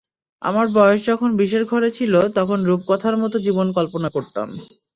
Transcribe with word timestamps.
আমার 0.41 0.65
বয়স 0.75 1.01
যখন 1.05 1.29
বিশের 1.37 1.63
ঘরে 1.65 1.89
ছিল, 1.91 2.13
তখন 2.37 2.59
রূপকথার 2.63 3.15
মতো 3.17 3.37
জীবন 3.45 3.67
কল্পনা 3.77 4.09
করতাম। 4.09 4.47